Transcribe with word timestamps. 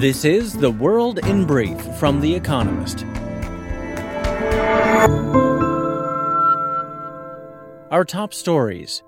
This 0.00 0.24
is 0.24 0.54
The 0.54 0.70
World 0.70 1.18
in 1.26 1.44
Brief 1.44 1.78
from 1.98 2.22
The 2.22 2.34
Economist. 2.34 3.04
Our 7.90 8.06
top 8.06 8.32
stories 8.32 9.02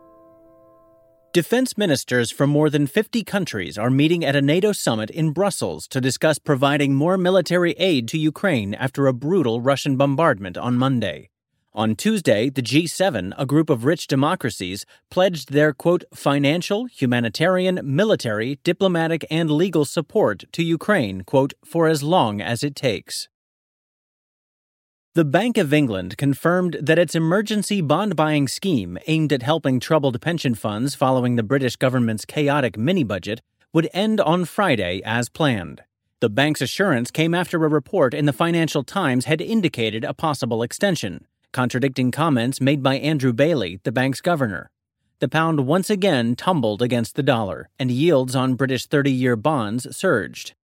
Defense 1.32 1.78
ministers 1.78 2.30
from 2.30 2.50
more 2.50 2.68
than 2.68 2.86
50 2.86 3.24
countries 3.24 3.78
are 3.78 3.88
meeting 3.88 4.22
at 4.22 4.36
a 4.36 4.42
NATO 4.42 4.72
summit 4.72 5.08
in 5.08 5.30
Brussels 5.30 5.88
to 5.88 5.98
discuss 5.98 6.38
providing 6.38 6.94
more 6.94 7.16
military 7.16 7.72
aid 7.78 8.06
to 8.08 8.18
Ukraine 8.18 8.74
after 8.74 9.06
a 9.06 9.14
brutal 9.14 9.62
Russian 9.62 9.96
bombardment 9.96 10.58
on 10.58 10.76
Monday. 10.76 11.30
On 11.74 11.96
Tuesday, 11.96 12.50
the 12.50 12.60
G7, 12.60 13.32
a 13.38 13.46
group 13.46 13.70
of 13.70 13.86
rich 13.86 14.06
democracies, 14.06 14.84
pledged 15.10 15.52
their 15.52 15.72
quote 15.72 16.04
financial, 16.12 16.84
humanitarian, 16.84 17.80
military, 17.82 18.58
diplomatic, 18.62 19.24
and 19.30 19.50
legal 19.50 19.86
support 19.86 20.44
to 20.52 20.62
Ukraine 20.62 21.22
quote 21.22 21.54
for 21.64 21.88
as 21.88 22.02
long 22.02 22.42
as 22.42 22.62
it 22.62 22.76
takes. 22.76 23.30
The 25.14 25.24
Bank 25.24 25.56
of 25.56 25.72
England 25.72 26.18
confirmed 26.18 26.76
that 26.78 26.98
its 26.98 27.14
emergency 27.14 27.80
bond 27.80 28.16
buying 28.16 28.48
scheme 28.48 28.98
aimed 29.06 29.32
at 29.32 29.42
helping 29.42 29.80
troubled 29.80 30.20
pension 30.20 30.54
funds 30.54 30.94
following 30.94 31.36
the 31.36 31.42
British 31.42 31.76
government's 31.76 32.26
chaotic 32.26 32.76
mini 32.76 33.02
budget 33.02 33.40
would 33.72 33.88
end 33.94 34.20
on 34.20 34.44
Friday 34.44 35.00
as 35.06 35.30
planned. 35.30 35.84
The 36.20 36.28
bank's 36.28 36.60
assurance 36.60 37.10
came 37.10 37.32
after 37.34 37.64
a 37.64 37.68
report 37.68 38.12
in 38.12 38.26
the 38.26 38.32
Financial 38.34 38.84
Times 38.84 39.24
had 39.24 39.40
indicated 39.40 40.04
a 40.04 40.12
possible 40.12 40.62
extension 40.62 41.26
contradicting 41.52 42.10
comments 42.10 42.60
made 42.60 42.82
by 42.82 42.96
Andrew 42.96 43.32
Bailey, 43.32 43.80
the 43.84 43.92
bank's 43.92 44.20
governor. 44.20 44.70
The 45.20 45.28
pound 45.28 45.66
once 45.66 45.88
again 45.88 46.34
tumbled 46.34 46.82
against 46.82 47.14
the 47.14 47.22
dollar, 47.22 47.68
and 47.78 47.90
yields 47.90 48.34
on 48.34 48.54
British 48.54 48.86
30 48.86 49.12
year 49.12 49.36
bonds 49.36 49.96
surged. 49.96 50.54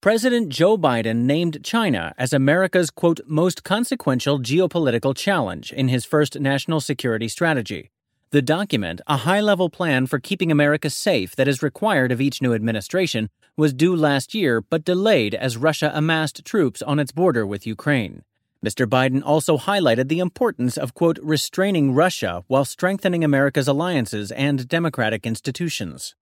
President 0.00 0.50
Joe 0.50 0.78
Biden 0.78 1.24
named 1.24 1.64
China 1.64 2.14
as 2.16 2.32
America's, 2.32 2.90
quote, 2.90 3.20
most 3.26 3.64
consequential 3.64 4.38
geopolitical 4.38 5.16
challenge 5.16 5.72
in 5.72 5.88
his 5.88 6.04
first 6.04 6.38
national 6.38 6.80
security 6.80 7.28
strategy. 7.28 7.90
The 8.30 8.40
document, 8.40 9.00
a 9.06 9.18
high 9.18 9.40
level 9.40 9.68
plan 9.68 10.06
for 10.06 10.18
keeping 10.18 10.52
America 10.52 10.90
safe 10.90 11.34
that 11.36 11.48
is 11.48 11.62
required 11.62 12.12
of 12.12 12.20
each 12.20 12.40
new 12.40 12.54
administration, 12.54 13.30
was 13.56 13.74
due 13.74 13.96
last 13.96 14.34
year 14.34 14.60
but 14.60 14.84
delayed 14.84 15.34
as 15.34 15.56
Russia 15.56 15.90
amassed 15.94 16.44
troops 16.44 16.82
on 16.82 16.98
its 16.98 17.12
border 17.12 17.46
with 17.46 17.66
Ukraine. 17.66 18.22
Mr. 18.66 18.84
Biden 18.84 19.22
also 19.24 19.56
highlighted 19.56 20.08
the 20.08 20.18
importance 20.18 20.76
of, 20.76 20.92
quote, 20.92 21.20
restraining 21.22 21.94
Russia 21.94 22.42
while 22.48 22.64
strengthening 22.64 23.22
America's 23.22 23.68
alliances 23.68 24.32
and 24.32 24.66
democratic 24.66 25.24
institutions. 25.24 26.16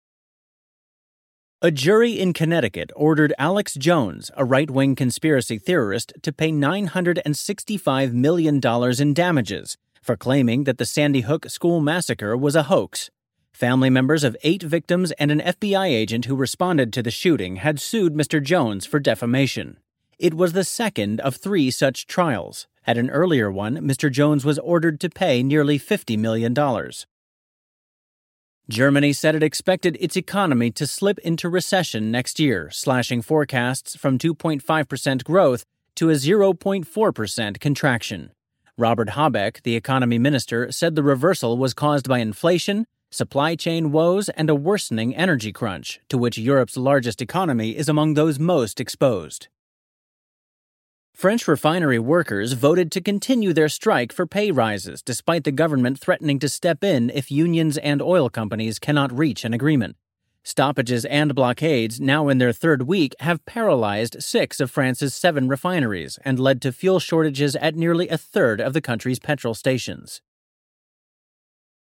A 1.61 1.71
jury 1.71 2.19
in 2.19 2.33
Connecticut 2.33 2.91
ordered 2.97 3.35
Alex 3.39 3.75
Jones, 3.75 4.31
a 4.39 4.47
right 4.47 4.71
wing 4.71 4.95
conspiracy 4.95 5.59
theorist, 5.59 6.15
to 6.23 6.33
pay 6.33 6.51
$965 6.51 8.15
million 8.15 8.59
in 8.99 9.13
damages 9.13 9.77
for 10.01 10.17
claiming 10.17 10.65
that 10.65 10.79
the 10.79 10.87
Sandy 10.87 11.21
Hook 11.21 11.51
school 11.51 11.81
massacre 11.81 12.35
was 12.35 12.57
a 12.57 12.63
hoax. 12.63 13.11
Family 13.53 13.91
members 13.91 14.25
of 14.25 14.35
eight 14.43 14.63
victims 14.63 15.13
and 15.19 15.31
an 15.31 15.41
FBI 15.41 15.89
agent 15.89 16.25
who 16.25 16.35
responded 16.35 16.91
to 16.95 17.03
the 17.03 17.11
shooting 17.11 17.57
had 17.57 17.79
sued 17.79 18.15
Mr. 18.15 18.43
Jones 18.43 18.87
for 18.87 18.99
defamation. 18.99 19.77
It 20.21 20.35
was 20.35 20.53
the 20.53 20.65
second 20.65 21.19
of 21.21 21.37
three 21.37 21.71
such 21.71 22.07
trials. 22.07 22.67
At 22.87 22.99
an 22.99 23.09
earlier 23.09 23.51
one, 23.51 23.79
Mr. 23.79 24.13
Jones 24.13 24.45
was 24.45 24.59
ordered 24.59 25.01
to 25.01 25.09
pay 25.09 25.43
nearly 25.43 25.79
$50 25.79 26.19
million. 26.19 26.55
Germany 28.69 29.15
said 29.15 29.35
it 29.35 29.43
expected 29.43 29.97
its 29.99 30.19
economy 30.19 30.71
to 30.73 30.87
slip 30.87 31.19
into 31.21 31.49
recession 31.49 32.11
next 32.11 32.39
year, 32.39 32.69
slashing 32.71 33.23
forecasts 33.23 33.97
from 33.97 34.19
2.5% 34.19 35.25
growth 35.25 35.65
to 35.95 36.11
a 36.11 36.15
0.4% 36.15 37.59
contraction. 37.59 38.33
Robert 38.77 39.11
Habeck, 39.11 39.63
the 39.63 39.75
economy 39.75 40.19
minister, 40.19 40.71
said 40.71 40.97
the 40.97 41.03
reversal 41.03 41.57
was 41.57 41.73
caused 41.73 42.11
by 42.11 42.19
inflation, 42.19 42.85
supply 43.11 43.55
chain 43.55 43.91
woes, 43.91 44.29
and 44.29 44.51
a 44.51 44.55
worsening 44.55 45.17
energy 45.17 45.51
crunch, 45.51 45.99
to 46.11 46.19
which 46.19 46.37
Europe's 46.37 46.77
largest 46.77 47.23
economy 47.23 47.75
is 47.75 47.89
among 47.89 48.13
those 48.13 48.39
most 48.39 48.81
exposed. 48.81 49.49
French 51.21 51.47
refinery 51.47 51.99
workers 51.99 52.55
voted 52.55 52.91
to 52.91 52.99
continue 52.99 53.53
their 53.53 53.69
strike 53.69 54.11
for 54.11 54.27
pay 54.27 54.51
rises 54.51 55.03
despite 55.03 55.45
the 55.45 55.53
government 55.53 56.01
threatening 56.01 56.39
to 56.39 56.49
step 56.49 56.83
in 56.83 57.11
if 57.11 57.31
unions 57.31 57.77
and 57.77 58.01
oil 58.01 58.31
companies 58.31 58.79
cannot 58.79 59.13
reach 59.13 59.45
an 59.45 59.53
agreement. 59.53 59.97
Stoppages 60.45 61.05
and 61.05 61.35
blockades, 61.35 62.01
now 62.01 62.29
in 62.29 62.39
their 62.39 62.55
third 62.55 62.85
week, 62.85 63.15
have 63.21 63.45
paralyzed 63.45 64.23
six 64.23 64.61
of 64.61 64.71
France's 64.71 65.13
seven 65.13 65.47
refineries 65.47 66.19
and 66.25 66.41
led 66.41 66.63
to 66.63 66.73
fuel 66.73 66.99
shortages 66.99 67.55
at 67.57 67.75
nearly 67.75 68.09
a 68.09 68.17
third 68.17 68.59
of 68.59 68.73
the 68.73 68.81
country's 68.81 69.19
petrol 69.19 69.53
stations. 69.53 70.23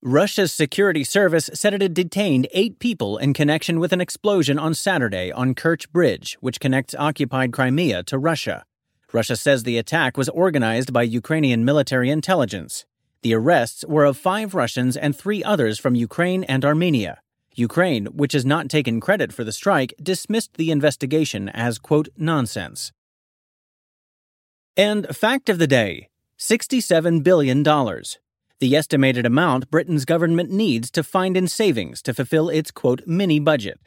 Russia's 0.01 0.53
security 0.53 1.03
service 1.03 1.49
said 1.53 1.73
it 1.73 1.81
had 1.81 1.93
detained 1.93 2.47
eight 2.53 2.79
people 2.79 3.17
in 3.17 3.33
connection 3.33 3.81
with 3.81 3.91
an 3.91 3.99
explosion 3.99 4.57
on 4.57 4.73
Saturday 4.73 5.33
on 5.33 5.53
Kerch 5.53 5.89
Bridge, 5.89 6.37
which 6.39 6.61
connects 6.61 6.95
occupied 6.97 7.51
Crimea 7.51 8.03
to 8.03 8.17
Russia. 8.17 8.63
Russia 9.13 9.35
says 9.35 9.63
the 9.63 9.77
attack 9.77 10.17
was 10.17 10.29
organized 10.29 10.91
by 10.91 11.03
Ukrainian 11.03 11.63
military 11.63 12.09
intelligence. 12.09 12.85
The 13.21 13.33
arrests 13.33 13.85
were 13.87 14.05
of 14.05 14.17
five 14.17 14.53
Russians 14.53 14.97
and 14.97 15.15
three 15.15 15.43
others 15.43 15.79
from 15.79 15.95
Ukraine 15.95 16.43
and 16.43 16.65
Armenia. 16.65 17.21
Ukraine, 17.55 18.05
which 18.07 18.33
has 18.33 18.45
not 18.45 18.69
taken 18.69 18.99
credit 18.99 19.33
for 19.33 19.43
the 19.43 19.51
strike, 19.51 19.93
dismissed 20.01 20.53
the 20.55 20.71
investigation 20.71 21.49
as, 21.49 21.79
quote, 21.79 22.09
nonsense. 22.17 22.91
And 24.75 25.07
fact 25.15 25.49
of 25.49 25.57
the 25.57 25.67
day 25.67 26.09
$67 26.37 27.23
billion. 27.23 27.63
The 27.63 28.75
estimated 28.75 29.25
amount 29.25 29.71
Britain's 29.71 30.05
government 30.05 30.51
needs 30.51 30.91
to 30.91 31.03
find 31.03 31.35
in 31.35 31.47
savings 31.47 32.01
to 32.03 32.13
fulfill 32.13 32.49
its, 32.49 32.71
quote, 32.71 33.07
mini 33.07 33.39
budget. 33.39 33.79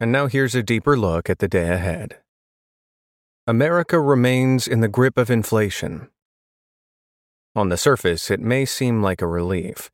And 0.00 0.10
now 0.10 0.26
here's 0.26 0.54
a 0.54 0.62
deeper 0.62 0.96
look 0.96 1.28
at 1.28 1.40
the 1.40 1.48
day 1.48 1.68
ahead. 1.68 2.16
America 3.46 4.00
remains 4.00 4.66
in 4.66 4.80
the 4.80 4.88
grip 4.88 5.18
of 5.18 5.30
inflation. 5.30 6.08
On 7.54 7.68
the 7.68 7.76
surface, 7.76 8.30
it 8.30 8.40
may 8.40 8.64
seem 8.64 9.02
like 9.02 9.20
a 9.20 9.26
relief. 9.26 9.90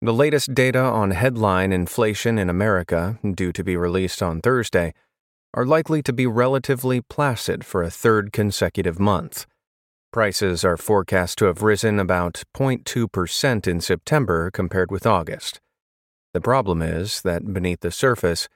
The 0.00 0.14
latest 0.14 0.54
data 0.54 0.80
on 0.80 1.10
headline 1.10 1.72
inflation 1.72 2.38
in 2.38 2.48
America, 2.48 3.18
due 3.34 3.52
to 3.52 3.62
be 3.62 3.76
released 3.76 4.22
on 4.22 4.40
Thursday, 4.40 4.94
are 5.52 5.66
likely 5.66 6.02
to 6.04 6.12
be 6.12 6.26
relatively 6.26 7.02
placid 7.02 7.66
for 7.66 7.82
a 7.82 7.90
third 7.90 8.32
consecutive 8.32 8.98
month. 8.98 9.44
Prices 10.12 10.64
are 10.64 10.76
forecast 10.76 11.36
to 11.38 11.44
have 11.44 11.62
risen 11.62 12.00
about 12.00 12.42
0.2% 12.56 13.66
in 13.66 13.80
September 13.80 14.50
compared 14.50 14.90
with 14.90 15.06
August. 15.06 15.60
The 16.32 16.40
problem 16.40 16.80
is 16.80 17.22
that 17.22 17.52
beneath 17.52 17.80
the 17.80 17.90
surface, 17.90 18.48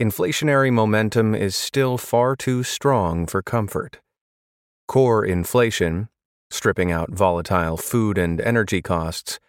inflationary 0.00 0.70
momentum 0.70 1.34
is 1.34 1.56
still 1.56 1.96
far 1.96 2.36
too 2.36 2.62
strong 2.62 3.26
for 3.26 3.42
comfort. 3.42 4.00
Core 4.86 5.24
inflation, 5.24 6.08
stripping 6.50 6.92
out 6.92 7.10
volatile 7.10 7.78
food 7.78 8.18
and 8.18 8.40
energy 8.40 8.82
costs, 8.82 9.40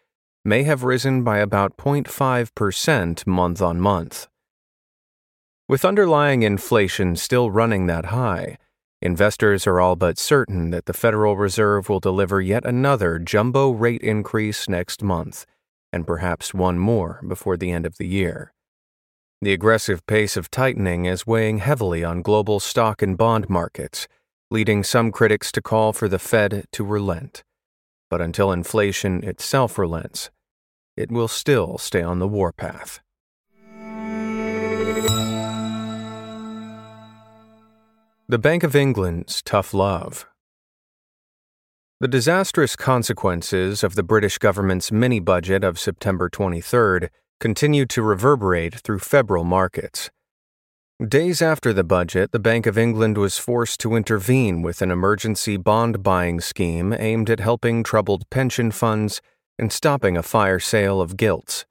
may 0.45 0.63
have 0.63 0.83
risen 0.83 1.21
by 1.23 1.39
about 1.39 1.75
0.5% 1.75 3.27
month 3.27 3.61
on 3.61 3.79
month. 3.81 4.29
With 5.67 5.83
underlying 5.83 6.43
inflation 6.43 7.17
still 7.17 7.51
running 7.51 7.87
that 7.87 8.05
high, 8.05 8.57
investors 9.01 9.67
are 9.67 9.81
all 9.81 9.97
but 9.97 10.17
certain 10.17 10.69
that 10.69 10.85
the 10.85 10.93
Federal 10.93 11.35
Reserve 11.35 11.89
will 11.89 11.99
deliver 11.99 12.39
yet 12.39 12.65
another 12.65 13.19
jumbo 13.19 13.71
rate 13.71 14.01
increase 14.01 14.69
next 14.69 15.03
month, 15.03 15.45
and 15.91 16.07
perhaps 16.07 16.53
one 16.53 16.79
more 16.79 17.19
before 17.27 17.57
the 17.57 17.71
end 17.71 17.85
of 17.85 17.97
the 17.97 18.07
year. 18.07 18.53
The 19.39 19.53
aggressive 19.53 20.03
pace 20.07 20.35
of 20.35 20.49
tightening 20.49 21.05
is 21.05 21.27
weighing 21.27 21.59
heavily 21.59 22.03
on 22.03 22.23
global 22.23 22.59
stock 22.59 23.03
and 23.03 23.15
bond 23.15 23.47
markets, 23.47 24.07
leading 24.49 24.83
some 24.83 25.11
critics 25.11 25.51
to 25.51 25.61
call 25.61 25.93
for 25.93 26.09
the 26.09 26.17
Fed 26.17 26.65
to 26.71 26.83
relent. 26.83 27.43
But 28.09 28.19
until 28.19 28.51
inflation 28.51 29.23
itself 29.23 29.77
relents, 29.77 30.31
it 30.95 31.11
will 31.11 31.27
still 31.27 31.77
stay 31.77 32.01
on 32.01 32.17
the 32.17 32.27
warpath. 32.27 32.99
The 38.27 38.39
Bank 38.39 38.63
of 38.63 38.75
England's 38.75 39.43
tough 39.43 39.71
love. 39.71 40.25
The 41.99 42.07
disastrous 42.07 42.75
consequences 42.75 43.83
of 43.83 43.93
the 43.93 44.01
British 44.01 44.39
government's 44.39 44.91
mini 44.91 45.19
budget 45.19 45.63
of 45.63 45.77
September 45.77 46.27
23rd 46.27 47.09
continued 47.39 47.89
to 47.89 48.01
reverberate 48.01 48.75
through 48.75 48.99
febrile 48.99 49.43
markets. 49.43 50.09
Days 51.05 51.43
after 51.43 51.73
the 51.73 51.83
budget, 51.83 52.31
the 52.31 52.39
Bank 52.39 52.65
of 52.65 52.77
England 52.77 53.19
was 53.19 53.37
forced 53.37 53.79
to 53.81 53.95
intervene 53.95 54.63
with 54.63 54.81
an 54.81 54.89
emergency 54.89 55.55
bond 55.55 56.01
buying 56.01 56.41
scheme 56.41 56.91
aimed 56.91 57.29
at 57.29 57.39
helping 57.39 57.83
troubled 57.83 58.27
pension 58.31 58.71
funds 58.71 59.21
and 59.59 59.71
stopping 59.71 60.17
a 60.17 60.23
fire 60.23 60.59
sale 60.59 60.99
of 60.99 61.15
gilts. 61.15 61.65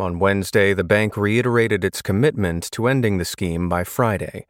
On 0.00 0.18
Wednesday, 0.18 0.74
the 0.74 0.84
bank 0.84 1.16
reiterated 1.16 1.84
its 1.84 2.02
commitment 2.02 2.68
to 2.72 2.88
ending 2.88 3.18
the 3.18 3.24
scheme 3.24 3.68
by 3.68 3.84
Friday, 3.84 4.46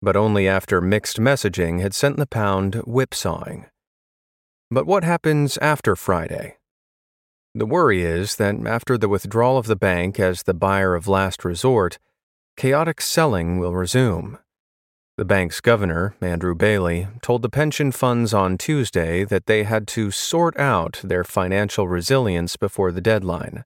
but 0.00 0.16
only 0.16 0.46
after 0.46 0.80
mixed 0.80 1.18
messaging 1.18 1.80
had 1.80 1.94
sent 1.94 2.16
the 2.16 2.26
pound 2.26 2.76
whipsawing. 2.86 3.66
But 4.70 4.86
what 4.86 5.02
happens 5.02 5.56
after 5.58 5.96
Friday? 5.96 6.58
The 7.56 7.66
worry 7.66 8.02
is 8.02 8.34
that 8.36 8.56
after 8.66 8.98
the 8.98 9.08
withdrawal 9.08 9.56
of 9.56 9.66
the 9.66 9.76
bank 9.76 10.18
as 10.18 10.42
the 10.42 10.54
buyer 10.54 10.96
of 10.96 11.06
last 11.06 11.44
resort, 11.44 11.98
chaotic 12.56 13.00
selling 13.00 13.58
will 13.58 13.74
resume. 13.74 14.38
The 15.16 15.24
bank's 15.24 15.60
governor, 15.60 16.16
Andrew 16.20 16.56
Bailey, 16.56 17.06
told 17.22 17.42
the 17.42 17.48
pension 17.48 17.92
funds 17.92 18.34
on 18.34 18.58
Tuesday 18.58 19.24
that 19.24 19.46
they 19.46 19.62
had 19.62 19.86
to 19.88 20.10
sort 20.10 20.58
out 20.58 21.00
their 21.04 21.22
financial 21.22 21.86
resilience 21.86 22.56
before 22.56 22.90
the 22.90 23.00
deadline. 23.00 23.64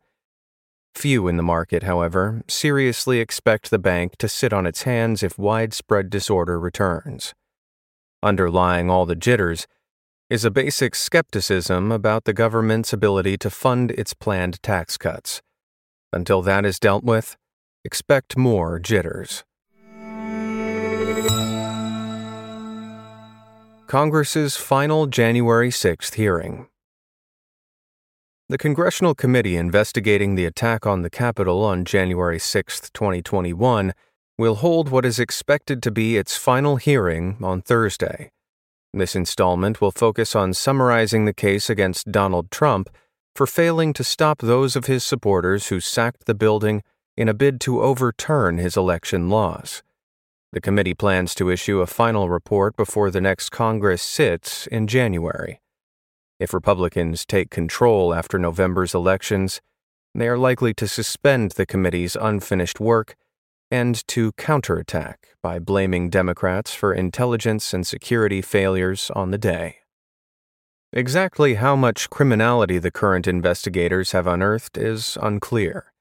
Few 0.95 1.27
in 1.27 1.39
the 1.39 1.43
market, 1.43 1.85
however, 1.85 2.43
seriously 2.47 3.21
expect 3.21 3.71
the 3.71 3.79
bank 3.79 4.17
to 4.19 4.29
sit 4.29 4.53
on 4.53 4.67
its 4.67 4.83
hands 4.83 5.23
if 5.23 5.39
widespread 5.39 6.11
disorder 6.11 6.61
returns. 6.61 7.33
Underlying 8.23 8.91
all 8.91 9.07
the 9.07 9.17
jitters 9.17 9.67
is 10.31 10.45
a 10.45 10.51
basic 10.51 10.95
skepticism 10.95 11.91
about 11.91 12.25
the 12.25 12.35
government's 12.35 12.93
ability 12.93 13.39
to 13.39 13.49
fund 13.49 13.91
its 13.93 14.13
planned 14.13 14.63
tax 14.63 14.99
cuts. 14.99 15.41
Until 16.13 16.43
that 16.43 16.67
is 16.67 16.79
dealt 16.79 17.03
with, 17.03 17.39
expect 17.83 18.37
more 18.37 18.79
jitters. 18.79 19.43
Congress's 23.87 24.55
final 24.55 25.07
January 25.07 25.71
6th 25.71 26.15
hearing. 26.15 26.67
The 28.51 28.59
Congressional 28.59 29.15
Committee 29.15 29.57
investigating 29.57 30.35
the 30.35 30.45
attack 30.45 30.87
on 30.87 31.01
the 31.01 31.11
Capitol 31.11 31.65
on 31.65 31.87
January 31.87 32.39
6, 32.39 32.91
2021, 32.91 33.95
will 34.37 34.57
hold 34.57 34.91
what 34.91 35.07
is 35.07 35.19
expected 35.19 35.83
to 35.83 35.91
be 35.91 36.19
its 36.19 36.37
final 36.37 36.77
hearing 36.77 37.39
on 37.43 37.63
Thursday. 37.63 38.31
This 38.95 39.15
installment 39.15 39.81
will 39.81 39.91
focus 39.91 40.35
on 40.35 40.55
summarizing 40.55 41.25
the 41.25 41.35
case 41.35 41.69
against 41.69 42.11
Donald 42.11 42.51
Trump 42.51 42.89
for 43.37 43.47
failing 43.47 43.93
to 43.93 44.03
stop 44.03 44.39
those 44.41 44.77
of 44.77 44.87
his 44.87 45.05
supporters 45.05 45.69
who 45.69 45.79
sacked 45.81 46.25
the 46.27 46.35
building 46.35 46.83
in 47.17 47.29
a 47.29 47.35
bid 47.35 47.61
to 47.61 47.83
overturn 47.83 48.59
his 48.59 48.77
election 48.77 49.29
loss. 49.29 49.83
The 50.53 50.61
committee 50.61 50.95
plans 50.95 51.35
to 51.35 51.51
issue 51.51 51.81
a 51.81 51.87
final 51.87 52.31
report 52.31 52.77
before 52.77 53.11
the 53.11 53.21
next 53.21 53.51
Congress 53.51 54.01
sits 54.01 54.67
in 54.67 54.87
January. 54.87 55.61
If 56.41 56.55
Republicans 56.55 57.27
take 57.27 57.51
control 57.51 58.15
after 58.15 58.39
November's 58.39 58.95
elections, 58.95 59.61
they 60.15 60.27
are 60.29 60.39
likely 60.39 60.73
to 60.75 60.89
suspend 60.89 61.53
the 61.53 61.67
committee's 61.67 62.17
unfinished 62.17 62.81
work 62.81 63.17
and 63.71 64.07
to 64.09 64.33
counterattack 64.33 65.29
by 65.43 65.59
blaming 65.59 66.11
Democrats 66.11 66.75
for 66.75 66.93
intelligence 66.93 67.75
and 67.75 67.87
security 67.87 68.41
failures 68.41 69.11
on 69.15 69.31
the 69.31 69.39
day. 69.39 69.77
Exactly 70.93 71.55
how 71.55 71.77
much 71.77 72.09
criminality 72.09 72.79
the 72.79 72.91
current 72.91 73.27
investigators 73.27 74.13
have 74.13 74.27
unearthed 74.27 74.79
is 74.79 75.19
unclear. 75.21 75.93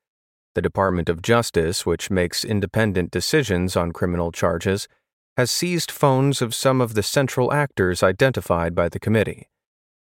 The 0.56 0.62
Department 0.62 1.10
of 1.10 1.22
Justice, 1.22 1.86
which 1.86 2.10
makes 2.10 2.46
independent 2.46 3.12
decisions 3.12 3.76
on 3.76 3.92
criminal 3.92 4.32
charges, 4.32 4.88
has 5.36 5.52
seized 5.52 5.92
phones 5.92 6.42
of 6.42 6.56
some 6.56 6.82
of 6.82 6.94
the 6.94 7.04
central 7.04 7.54
actors 7.54 8.02
identified 8.02 8.74
by 8.74 8.90
the 8.90 9.00
committee. 9.00 9.50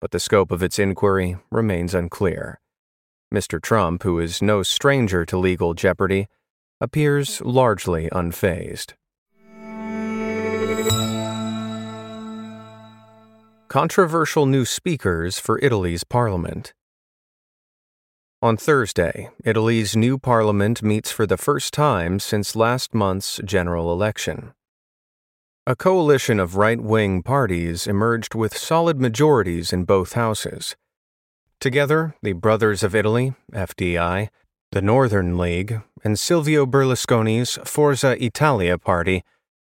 But 0.00 0.12
the 0.12 0.20
scope 0.20 0.52
of 0.52 0.62
its 0.62 0.78
inquiry 0.78 1.38
remains 1.50 1.94
unclear. 1.94 2.60
Mr. 3.34 3.60
Trump, 3.60 4.04
who 4.04 4.20
is 4.20 4.40
no 4.40 4.62
stranger 4.62 5.24
to 5.26 5.36
legal 5.36 5.74
jeopardy, 5.74 6.28
appears 6.80 7.40
largely 7.40 8.08
unfazed. 8.10 8.94
Controversial 13.68 14.46
new 14.46 14.64
speakers 14.64 15.38
for 15.38 15.58
Italy's 15.62 16.04
parliament. 16.04 16.72
On 18.40 18.56
Thursday, 18.56 19.30
Italy's 19.44 19.96
new 19.96 20.16
parliament 20.16 20.82
meets 20.82 21.10
for 21.10 21.26
the 21.26 21.36
first 21.36 21.74
time 21.74 22.20
since 22.20 22.54
last 22.54 22.94
month's 22.94 23.40
general 23.44 23.92
election. 23.92 24.54
A 25.66 25.74
coalition 25.76 26.38
of 26.40 26.56
right 26.56 26.80
wing 26.80 27.22
parties 27.22 27.86
emerged 27.86 28.34
with 28.34 28.56
solid 28.56 29.00
majorities 29.00 29.72
in 29.72 29.84
both 29.84 30.12
houses. 30.12 30.76
Together, 31.60 32.14
the 32.22 32.32
Brothers 32.32 32.84
of 32.84 32.94
Italy, 32.94 33.34
FDI, 33.52 34.28
the 34.72 34.82
Northern 34.82 35.38
League, 35.38 35.80
and 36.04 36.18
Silvio 36.18 36.66
Berlusconi's 36.66 37.58
Forza 37.64 38.22
Italia 38.22 38.76
party 38.76 39.24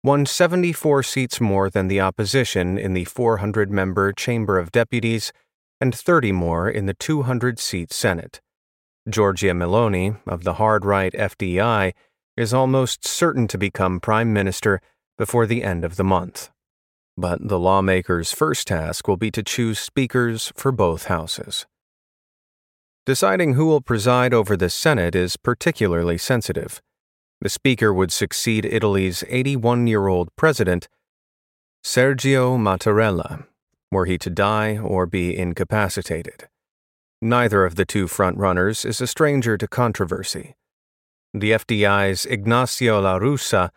won 0.03 0.25
74 0.25 1.03
seats 1.03 1.39
more 1.39 1.69
than 1.69 1.87
the 1.87 2.01
opposition 2.01 2.77
in 2.77 2.93
the 2.93 3.05
400 3.05 3.69
member 3.69 4.11
Chamber 4.11 4.57
of 4.57 4.71
Deputies 4.71 5.31
and 5.79 5.93
30 5.93 6.31
more 6.31 6.69
in 6.69 6.87
the 6.87 6.95
200 6.95 7.59
seat 7.59 7.93
Senate. 7.93 8.41
Giorgia 9.07 9.53
Meloni, 9.53 10.17
of 10.25 10.43
the 10.43 10.55
hard 10.55 10.83
right 10.83 11.13
FDI, 11.13 11.93
is 12.35 12.53
almost 12.53 13.07
certain 13.07 13.47
to 13.47 13.57
become 13.57 13.99
Prime 13.99 14.33
Minister 14.33 14.81
before 15.17 15.45
the 15.45 15.63
end 15.63 15.85
of 15.85 15.95
the 15.95 16.03
month. 16.03 16.49
But 17.15 17.47
the 17.47 17.59
lawmakers' 17.59 18.31
first 18.31 18.67
task 18.67 19.07
will 19.07 19.17
be 19.17 19.31
to 19.31 19.43
choose 19.43 19.79
speakers 19.79 20.51
for 20.55 20.71
both 20.71 21.05
houses. 21.05 21.65
Deciding 23.07 23.53
who 23.53 23.65
will 23.65 23.79
preside 23.79 24.33
over 24.33 24.57
the 24.57 24.69
Senate 24.69 25.15
is 25.15 25.37
particularly 25.37 26.17
sensitive. 26.17 26.81
The 27.39 27.47
Speaker 27.47 27.93
would 27.93 28.11
succeed 28.11 28.65
Italy's 28.65 29.23
81 29.29 29.87
year 29.87 30.07
old 30.09 30.27
president, 30.35 30.89
Sergio 31.81 32.57
Mattarella, 32.57 33.45
were 33.93 34.07
he 34.07 34.17
to 34.17 34.29
die 34.29 34.77
or 34.77 35.05
be 35.05 35.37
incapacitated. 35.37 36.49
Neither 37.21 37.63
of 37.63 37.75
the 37.75 37.85
two 37.85 38.07
frontrunners 38.07 38.85
is 38.85 38.99
a 38.99 39.07
stranger 39.07 39.57
to 39.57 39.69
controversy. 39.69 40.57
The 41.33 41.51
FDI's 41.51 42.25
Ignazio 42.25 43.01
La 43.01 43.19
Russa 43.19 43.69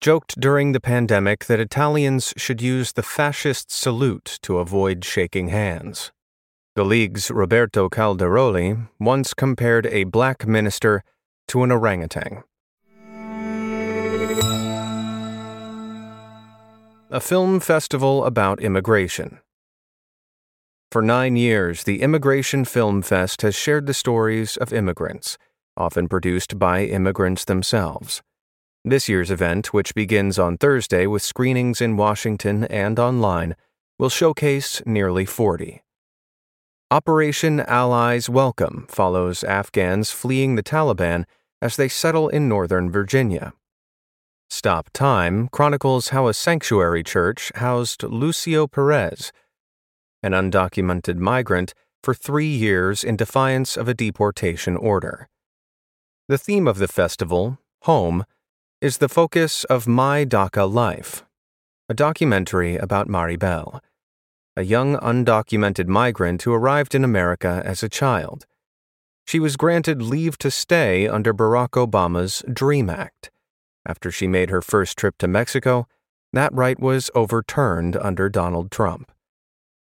joked 0.00 0.38
during 0.38 0.70
the 0.70 0.80
pandemic 0.80 1.46
that 1.46 1.58
Italians 1.58 2.32
should 2.36 2.62
use 2.62 2.92
the 2.92 3.02
fascist 3.02 3.72
salute 3.72 4.38
to 4.42 4.58
avoid 4.58 5.04
shaking 5.04 5.48
hands. 5.48 6.12
The 6.78 6.84
League's 6.84 7.28
Roberto 7.28 7.88
Calderoli 7.88 8.76
once 9.00 9.34
compared 9.34 9.86
a 9.86 10.04
black 10.04 10.46
minister 10.46 11.02
to 11.48 11.64
an 11.64 11.72
orangutan. 11.72 12.44
A 17.10 17.18
film 17.18 17.58
festival 17.58 18.24
about 18.24 18.60
immigration. 18.60 19.40
For 20.92 21.02
nine 21.02 21.34
years, 21.34 21.82
the 21.82 22.00
Immigration 22.00 22.64
Film 22.64 23.02
Fest 23.02 23.42
has 23.42 23.56
shared 23.56 23.86
the 23.86 23.92
stories 23.92 24.56
of 24.56 24.72
immigrants, 24.72 25.36
often 25.76 26.06
produced 26.06 26.60
by 26.60 26.84
immigrants 26.84 27.44
themselves. 27.44 28.22
This 28.84 29.08
year's 29.08 29.32
event, 29.32 29.74
which 29.74 29.96
begins 29.96 30.38
on 30.38 30.56
Thursday 30.56 31.08
with 31.08 31.24
screenings 31.24 31.80
in 31.80 31.96
Washington 31.96 32.62
and 32.66 33.00
online, 33.00 33.56
will 33.98 34.10
showcase 34.10 34.80
nearly 34.86 35.24
40. 35.24 35.82
Operation 36.90 37.60
Allies 37.60 38.28
Welcome 38.28 38.86
follows 38.88 39.44
Afghans 39.44 40.10
fleeing 40.10 40.54
the 40.54 40.62
Taliban 40.62 41.24
as 41.60 41.76
they 41.76 41.88
settle 41.88 42.28
in 42.28 42.48
Northern 42.48 42.90
Virginia. 42.90 43.52
Stop 44.48 44.90
Time 44.92 45.48
chronicles 45.48 46.08
how 46.08 46.28
a 46.28 46.34
sanctuary 46.34 47.02
church 47.02 47.52
housed 47.56 48.02
Lucio 48.02 48.66
Perez 48.66 49.32
an 50.22 50.32
undocumented 50.32 51.16
migrant, 51.16 51.74
for 52.02 52.14
three 52.14 52.48
years 52.48 53.04
in 53.04 53.16
defiance 53.16 53.76
of 53.76 53.88
a 53.88 53.94
deportation 53.94 54.76
order. 54.76 55.28
The 56.28 56.38
theme 56.38 56.66
of 56.66 56.78
the 56.78 56.88
festival, 56.88 57.58
Home, 57.82 58.24
is 58.80 58.98
the 58.98 59.08
focus 59.08 59.64
of 59.64 59.86
My 59.86 60.24
DACA 60.24 60.72
Life, 60.72 61.24
a 61.88 61.94
documentary 61.94 62.76
about 62.76 63.08
Maribel, 63.08 63.80
a 64.58 64.64
young 64.64 64.96
undocumented 64.96 65.86
migrant 65.86 66.42
who 66.42 66.52
arrived 66.52 66.92
in 66.92 67.04
America 67.04 67.62
as 67.64 67.84
a 67.84 67.88
child. 67.88 68.44
She 69.24 69.38
was 69.38 69.56
granted 69.56 70.02
leave 70.02 70.36
to 70.38 70.50
stay 70.50 71.06
under 71.06 71.32
Barack 71.32 71.86
Obama's 71.86 72.42
DREAM 72.52 72.90
Act. 72.90 73.30
After 73.86 74.10
she 74.10 74.26
made 74.26 74.50
her 74.50 74.60
first 74.60 74.98
trip 74.98 75.16
to 75.18 75.28
Mexico, 75.28 75.86
that 76.32 76.52
right 76.52 76.80
was 76.80 77.08
overturned 77.14 77.96
under 77.98 78.28
Donald 78.28 78.72
Trump. 78.72 79.12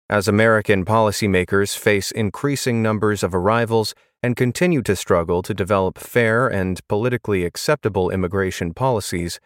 As 0.08 0.26
American 0.26 0.86
policymakers 0.86 1.76
face 1.76 2.10
increasing 2.10 2.80
numbers 2.80 3.22
of 3.22 3.34
arrivals 3.34 3.94
and 4.22 4.36
continue 4.36 4.80
to 4.84 4.96
struggle 4.96 5.42
to 5.42 5.52
develop 5.52 5.98
fair 5.98 6.48
and 6.48 6.80
politically 6.88 7.44
acceptable 7.44 8.08
immigration 8.08 8.72
policies, 8.72 9.38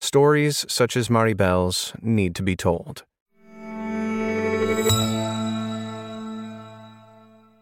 stories 0.00 0.64
such 0.70 0.96
as 0.96 1.10
Maribel's 1.10 1.92
need 2.00 2.34
to 2.36 2.42
be 2.42 2.56
told. 2.56 3.04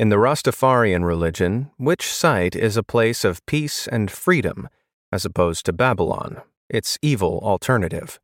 In 0.00 0.08
the 0.08 0.16
Rastafarian 0.16 1.04
religion, 1.04 1.72
which 1.76 2.10
site 2.10 2.56
is 2.56 2.78
a 2.78 2.82
place 2.82 3.22
of 3.22 3.44
peace 3.44 3.86
and 3.86 4.10
freedom, 4.10 4.70
as 5.12 5.26
opposed 5.26 5.66
to 5.66 5.74
Babylon, 5.74 6.40
its 6.70 6.98
evil 7.02 7.38
alternative? 7.42 8.18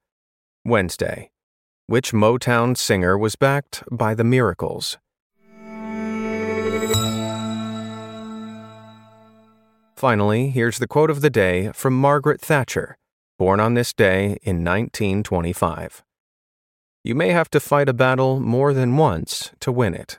Wednesday. 0.64 1.28
Which 1.86 2.14
Motown 2.14 2.78
singer 2.78 3.18
was 3.18 3.36
backed 3.36 3.82
by 3.90 4.14
the 4.14 4.24
Miracles? 4.24 4.96
Finally, 9.94 10.48
here's 10.48 10.78
the 10.78 10.88
quote 10.88 11.10
of 11.10 11.20
the 11.20 11.28
day 11.28 11.72
from 11.74 11.92
Margaret 11.92 12.40
Thatcher, 12.40 12.96
born 13.38 13.60
on 13.60 13.74
this 13.74 13.92
day 13.92 14.38
in 14.40 14.64
1925. 14.64 16.02
You 17.04 17.14
may 17.14 17.32
have 17.32 17.50
to 17.50 17.60
fight 17.60 17.90
a 17.90 17.92
battle 17.92 18.40
more 18.40 18.72
than 18.72 18.96
once 18.96 19.50
to 19.60 19.70
win 19.70 19.92
it. 19.92 20.18